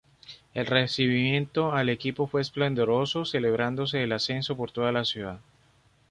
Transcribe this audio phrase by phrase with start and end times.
[0.55, 5.41] El recibimiento al equipo fue esplendoroso, celebrándose el ascenso por toda la ciudad.